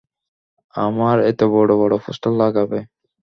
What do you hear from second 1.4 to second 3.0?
বড় বড় পোস্টার লাগাবে।